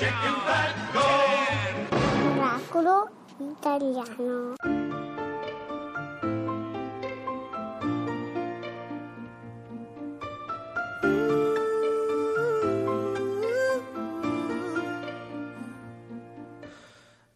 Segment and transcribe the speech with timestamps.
[0.00, 1.06] chicken fat, go!
[2.38, 2.98] Miracolo
[3.38, 4.56] italiano.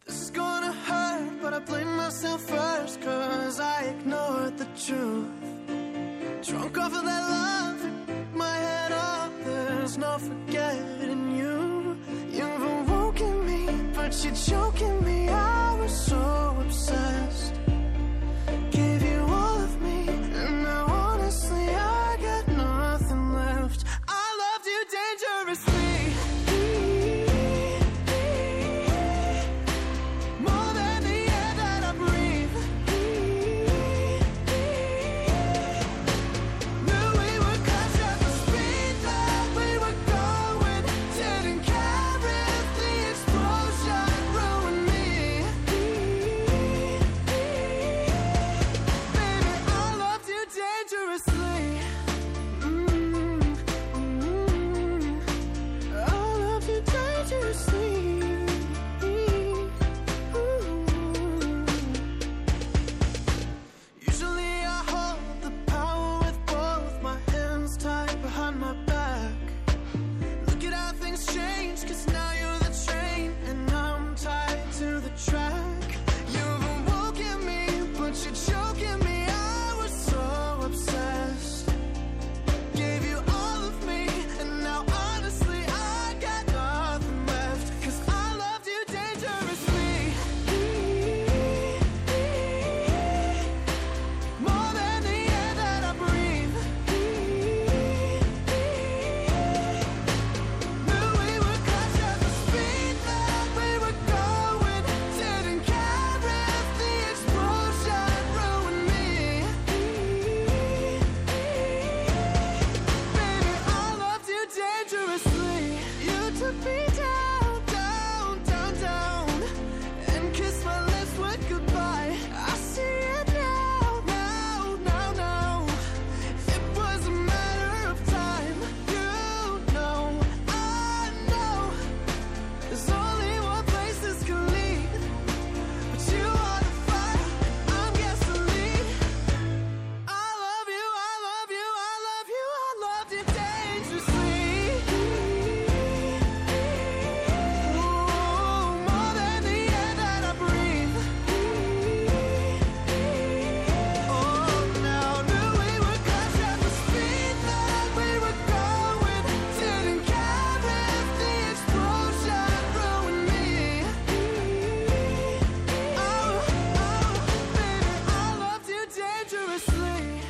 [0.07, 5.29] This is gonna hurt, but I blame myself first, cause I ignored the truth.
[6.47, 7.81] Drunk off of that love,
[8.33, 11.04] my head up, there's no forgetting
[14.23, 15.27] you're choking me.
[15.29, 17.54] I was so obsessed.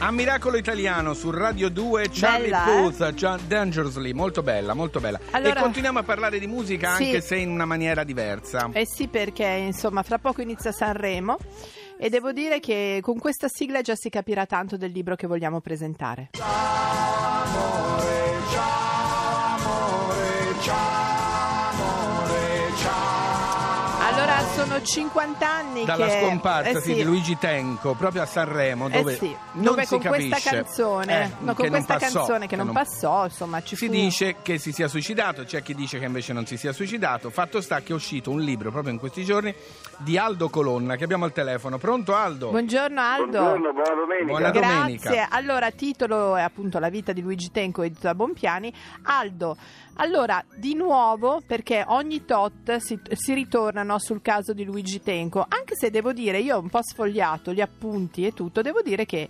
[0.06, 2.80] A Miracolo Italiano su Radio 2 Charlie Bella, eh?
[2.80, 5.20] Puth, Gian- Dangerously, molto bella, molto bella.
[5.32, 7.06] Allora- e continuiamo a parlare di musica Sì.
[7.06, 8.70] anche se in una maniera diversa.
[8.72, 11.38] Eh sì, perché insomma fra poco inizia Sanremo
[11.98, 15.60] e devo dire che con questa sigla già si capirà tanto del libro che vogliamo
[15.60, 16.30] presentare.
[20.58, 21.05] Allora
[24.56, 26.94] sono 50 anni Dalla che scomparsa eh sì, sì.
[26.94, 30.50] di Luigi Tenco, proprio a Sanremo, Eh dove sì, non dove si con questa capisce,
[30.50, 33.92] canzone, eh, no, con non questa passò, canzone che non passò, insomma, ci Si fu
[33.92, 37.30] dice che si sia suicidato, c'è chi dice che invece non si sia suicidato.
[37.32, 39.54] Fatto sta che è uscito un libro proprio in questi giorni
[39.98, 41.78] di Aldo Colonna, che abbiamo al telefono.
[41.78, 42.52] Pronto Aldo?
[42.52, 43.40] Buongiorno Aldo.
[43.42, 44.26] Buongiorno, buona domenica.
[44.26, 45.10] Buona domenica.
[45.10, 45.28] Grazie.
[45.32, 48.72] Allora, titolo è appunto La vita di Luigi Tenco, edito da Bonpiani.
[49.04, 49.58] Aldo,
[49.98, 55.46] allora, di nuovo, perché ogni tot si, si ritorna no, sul caso di Luigi Tenco,
[55.48, 59.06] anche se devo dire, io ho un po' sfogliato gli appunti e tutto, devo dire
[59.06, 59.28] che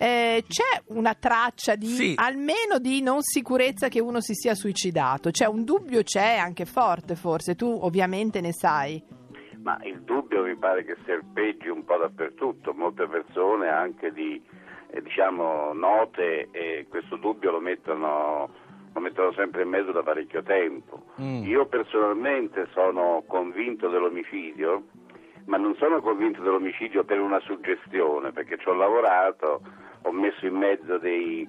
[0.00, 2.12] eh, c'è una traccia di Sì.
[2.16, 7.16] almeno di non sicurezza che uno si sia suicidato, cioè un dubbio c'è anche forte
[7.16, 9.02] forse, tu ovviamente ne sai.
[9.62, 14.40] Ma il dubbio mi pare che serpeggi un po' dappertutto, molte persone anche di
[14.90, 18.48] eh, diciamo note e questo dubbio lo mettono,
[18.98, 21.04] lo mettono sempre in mezzo da parecchio tempo.
[21.20, 21.44] Mm.
[21.44, 24.82] Io personalmente sono convinto dell'omicidio,
[25.46, 29.62] ma non sono convinto dell'omicidio per una suggestione, perché ci ho lavorato,
[30.02, 31.48] ho messo in mezzo dei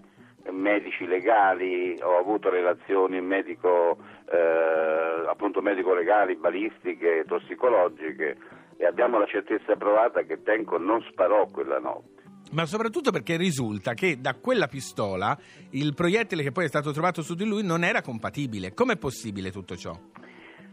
[0.52, 3.98] medici legali, ho avuto relazioni medico,
[4.32, 8.38] eh, appunto medico-legali, balistiche, tossicologiche
[8.78, 12.29] e abbiamo la certezza provata che Tenco non sparò quella notte.
[12.52, 15.38] Ma soprattutto perché risulta che da quella pistola
[15.72, 18.74] il proiettile che poi è stato trovato su di lui non era compatibile.
[18.74, 19.94] Com'è possibile tutto ciò?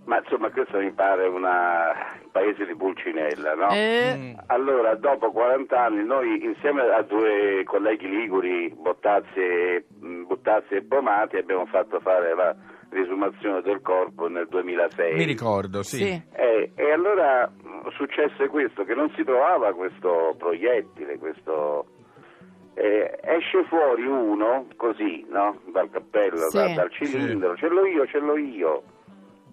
[0.04, 1.90] Ma insomma questo mi pare una...
[2.22, 3.68] il paese di Pulcinella, no?
[3.70, 4.34] Eh, Mm.
[4.46, 9.84] Allora, dopo 40 anni, noi insieme a due colleghi liguri, Bottazzi e,
[10.68, 12.56] e Pomati, abbiamo fatto fare la
[12.96, 15.14] risumazione del corpo nel 2006.
[15.14, 15.96] Mi ricordo, sì.
[15.98, 16.22] sì.
[16.34, 17.50] Eh, e allora
[17.96, 21.86] successe questo, che non si trovava questo proiettile, questo...
[22.74, 25.60] eh, esce fuori uno, così, no?
[25.72, 26.56] Dal cappello, Sì.
[26.56, 28.82] da- dal cilindro, ce l'ho io, ce l'ho io.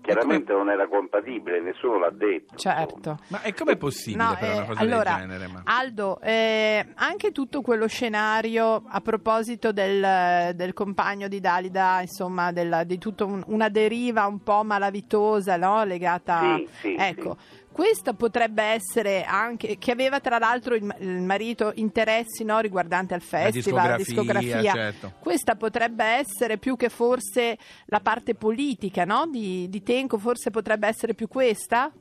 [0.04, 2.54] Chiaramente non era compatibile, nessuno l'ha detto.
[2.54, 2.76] insomma.
[2.76, 3.20] Certo.
[3.28, 5.48] Ma è com'è possibile No, eh, una cosa allora, del genere?
[5.48, 5.62] Ma...
[5.66, 12.84] Aldo, eh, anche tutto quello scenario a proposito del, del compagno di Dalida, insomma, della-
[12.84, 15.84] di tutta un- una deriva un po' malavitosa, no?
[15.84, 17.38] Legata Sì, sì, Ecco,
[17.74, 23.22] questa potrebbe essere anche, che aveva tra l'altro il, il marito interessi no, riguardanti al
[23.22, 24.72] festival, la discografia, discografia.
[24.72, 25.14] certo.
[25.20, 29.28] Questa potrebbe essere più che forse la parte politica, no?
[29.30, 31.92] Di, di Tenco, forse potrebbe essere più questa?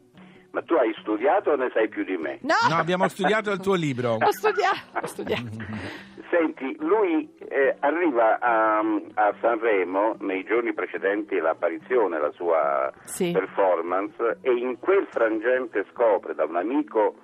[0.52, 2.38] Ma tu hai studiato o ne sai più di me?
[2.42, 2.54] No!
[2.68, 4.12] No, abbiamo studiato il tuo libro.
[4.20, 5.48] Ho studiato, ho studiato.
[6.30, 13.32] Senti, lui eh, arriva a, a Sanremo nei giorni precedenti l'apparizione, la sua Sì.
[13.32, 17.14] performance e in quel frangente scopre da un amico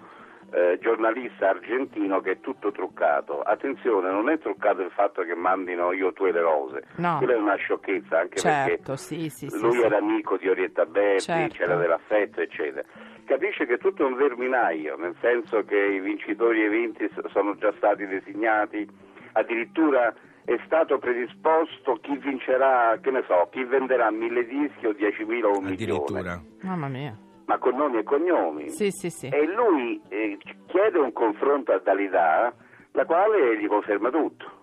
[0.50, 3.41] eh, giornalista argentino che è tutto truccato.
[3.43, 6.85] Attenzione, non è truccato il fatto che mandino io tu e le rose.
[6.97, 7.19] No.
[7.19, 9.81] Quella è una sciocchezza, anche Certo, perché sì, sì, lui sì.
[9.83, 11.55] era amico di Orietta Berti, Certo.
[11.56, 12.87] c'era dell'affetto, eccetera.
[13.25, 17.55] Capisce che è tutto un verminaio, nel senso che i vincitori e i vinti sono
[17.56, 18.89] già stati designati,
[19.33, 20.15] addirittura
[20.45, 25.59] è stato predisposto chi vincerà, che ne so, chi venderà mille dischi o diecimila o
[25.59, 26.21] un Addirittura.
[26.41, 27.15] milione, Mamma mia.
[27.49, 28.69] Ma con nomi e cognomi.
[28.69, 29.29] Sì, sì, sì.
[29.29, 30.37] E lui eh,
[30.67, 32.53] chiede un confronto a Dalida,
[32.93, 34.56] la quale gli conferma tutto.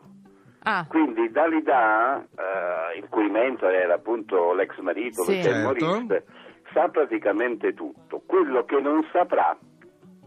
[0.62, 5.32] Ah, Quindi Dalida, eh, il cui mentore era appunto l'ex marito, Sì.
[5.38, 5.86] Michel Certo.
[5.86, 6.26] Maurice,
[6.74, 8.22] sa praticamente tutto.
[8.26, 9.58] Quello che non saprà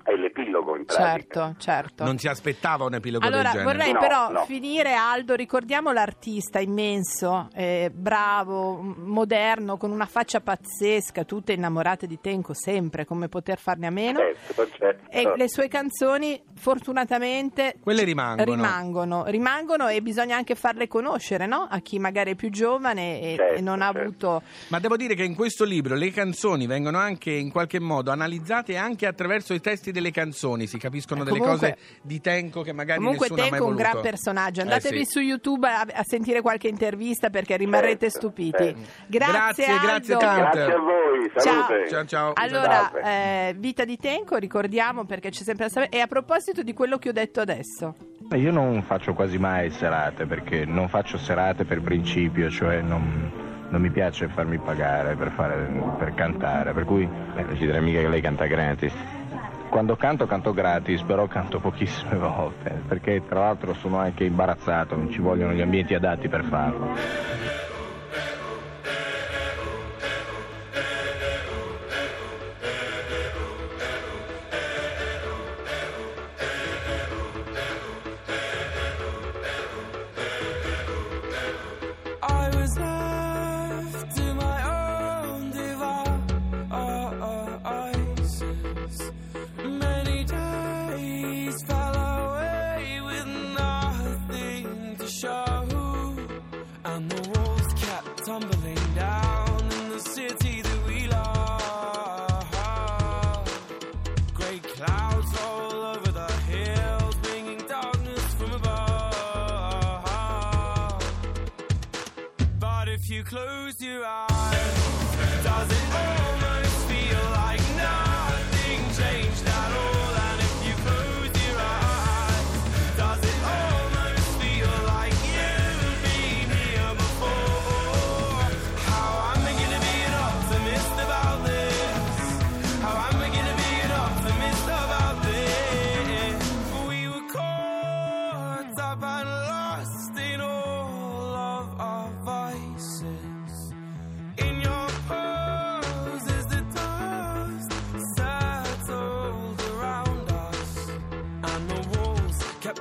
[0.09, 1.09] è l'epilogo in pratica.
[1.11, 2.05] certo, certo.
[2.05, 3.77] Non si aspettava un epilogo Allora del genere.
[3.77, 4.45] vorrei No, però no.
[4.45, 12.19] finire Aldo, ricordiamo l'artista immenso, eh, bravo, moderno, con una faccia pazzesca, tutte innamorate di
[12.21, 14.19] Tenco sempre, come poter farne a meno.
[14.19, 15.11] Certo, certo.
[15.11, 18.51] E le sue canzoni fortunatamente Quelle rimangono.
[18.55, 21.67] rimangono, rimangono e bisogna anche farle conoscere no?
[21.71, 24.01] a chi magari è più giovane e, Certo, e non ha certo.
[24.01, 24.43] avuto...
[24.69, 28.77] Ma devo dire che in questo libro le canzoni vengono anche in qualche modo analizzate
[28.77, 32.73] anche attraverso i testi delle canzoni, si capiscono Eh, delle comunque- cose di Tenco che
[32.73, 33.91] magari Comunque nessuno ha mai Tenco è un voluto.
[33.99, 35.11] gran personaggio, Eh, andatevi sì.
[35.11, 38.65] su YouTube a, a sentire qualche intervista perché rimarrete Certo, stupiti.
[38.65, 38.81] certo.
[39.07, 40.17] Grazie, Grazie, grazie.
[40.17, 41.89] Grazie a voi, salute.
[41.89, 42.33] Ciao, ciao.
[42.35, 43.49] Allora, Salve.
[43.49, 45.91] eh, Vita di Tenco, ricordiamo perché c'è sempre da sapere.
[45.97, 47.95] E a proposito di quello che ho detto adesso,
[48.35, 53.31] Io non faccio quasi mai serate perché non faccio serate per principio, cioè non,
[53.71, 55.67] non mi piace farmi pagare per, fare,
[55.99, 58.93] per cantare, per cui Beh, non ci direi mica che lei canta gratis.
[59.69, 65.11] Quando canto canto gratis, però canto pochissime volte, perché tra l'altro sono anche imbarazzato, non
[65.11, 67.58] ci vogliono gli ambienti adatti per farlo.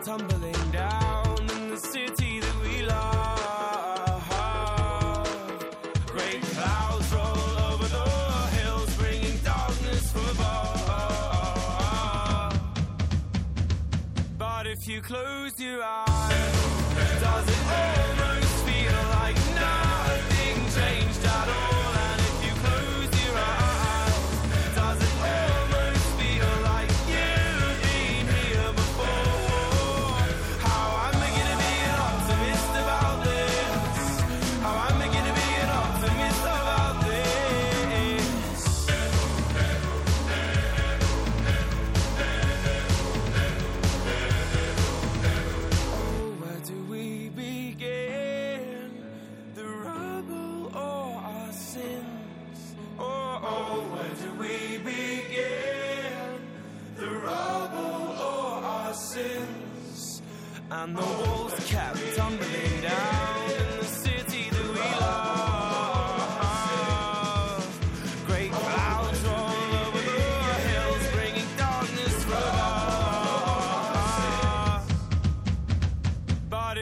[0.03, 4.23] Tumbling down in the city that we love.
[6.05, 8.09] Great clouds roll over the
[8.57, 10.83] hills, bringing darkness from above.
[14.37, 15.36] But if you close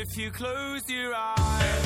[0.08, 1.82] if you close your eyes,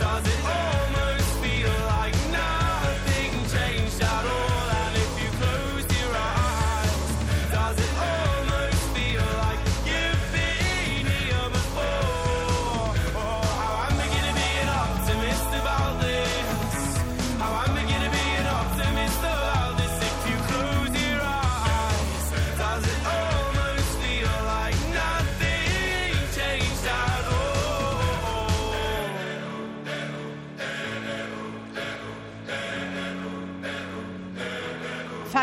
[0.00, 4.51] does it almost feel like nothing changed at all?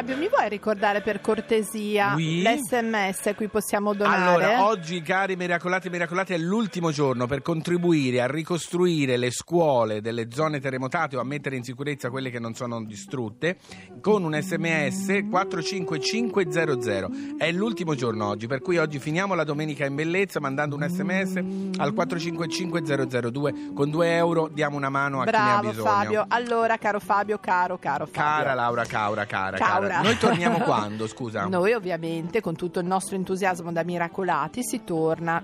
[0.10, 2.42] Fabio, mi vuoi ricordare per cortesia Oui.
[2.42, 4.46] l'SMS a cui possiamo donare?
[4.46, 10.02] Allora, oggi, cari miracolati e miracolate, è l'ultimo giorno per contribuire a ricostruire le scuole
[10.02, 13.58] delle zone terremotate o a mettere in sicurezza quelle che non sono distrutte
[14.02, 17.10] con un sms 45500.
[17.38, 21.78] È l'ultimo giorno oggi, per cui oggi finiamo la domenica in bellezza mandando un sms
[21.78, 25.88] al 455002 con 2 euro diamo una mano a chi ne ha Bravo bisogno.
[25.90, 26.26] Fabio.
[26.30, 28.22] Allora, caro Fabio, caro, caro Fabio.
[28.22, 29.99] Cara Laura, Caura, cara, Caura.
[30.02, 31.46] Noi torniamo quando, scusa?
[31.48, 35.42] Noi ovviamente con tutto il nostro entusiasmo da miracolati si torna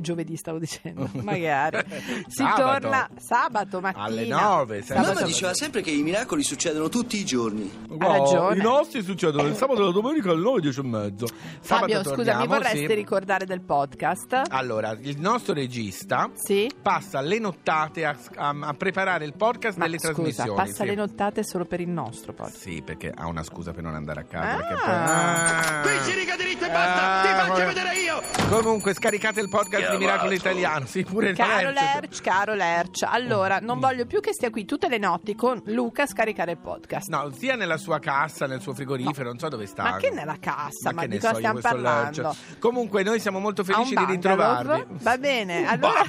[0.00, 1.84] giovedì stavo dicendo, magari.
[2.28, 2.62] Si Sabato.
[2.62, 4.94] torna sabato mattina Alle nove, sempre.
[4.96, 7.70] Sabato- Mamma diceva sempre che i miracoli succedono tutti i giorni.
[7.98, 8.56] Ha ragione.
[8.56, 11.26] I nostri succedono il sabato e la domenica alle 9, 10 e mezzo.
[11.60, 12.94] Sabato Fabio, scusa, mi vorresti sì.
[12.94, 14.42] ricordare del podcast?
[14.48, 16.70] Allora, il nostro regista Sì?
[16.80, 20.54] passa le nottate a, a- a preparare il podcast Ma delle scusa, trasmissioni.
[20.54, 20.84] passa sì.
[20.86, 22.58] le nottate solo per il nostro podcast.
[22.58, 24.52] Sì, perché ha una scusa per non andare a casa.
[24.52, 24.56] Ah.
[24.56, 25.80] perché poi- Ah.
[25.82, 27.66] Qui si riga diritto e basta, ti Ah, faccio vabbè.
[27.66, 28.20] vedere io!
[28.48, 30.86] Comunque, scaricate il podcast di Miracolo Italiano.
[30.86, 31.70] Sì, pure Caro.
[31.70, 36.02] Lerch, caro Lerch, allora non voglio più che stia qui tutte le notti con Luca
[36.02, 37.08] a scaricare il podcast.
[37.08, 39.82] No, sia nella sua cassa, nel suo frigorifero, non so dove sta.
[39.82, 40.92] Ma che nella cassa?
[40.92, 42.22] Ma, che di cosa so stiamo questo parlando?
[42.22, 42.36] Lercio.
[42.58, 44.84] Comunque, noi siamo molto felici di ritrovarvi.
[45.00, 46.02] Va bene, allora.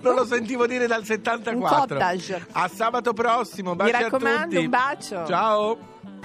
[0.00, 1.52] Non lo sentivo dire dal 74.
[1.56, 2.46] Un cottage.
[2.52, 3.74] A sabato prossimo.
[3.74, 4.56] Baci Mi raccomando, a tutti.
[4.56, 5.26] un bacio.
[5.26, 5.78] Ciao.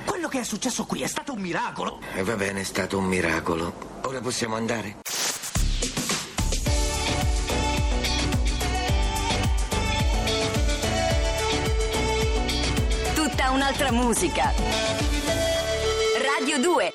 [0.05, 1.99] Quello che è successo qui è stato un miracolo!
[2.15, 3.73] E va bene, è stato un miracolo.
[4.03, 4.97] Ora possiamo andare?
[13.79, 14.53] Un'altra musica.
[16.19, 16.93] Radio 2